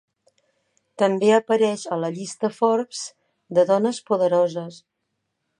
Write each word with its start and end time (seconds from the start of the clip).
També 1.01 1.29
apareix 1.35 1.83
a 1.95 1.99
la 2.05 2.11
Llista 2.17 2.51
Forbes 2.61 3.05
de 3.59 3.69
dones 3.73 4.03
poderoses. 4.11 4.85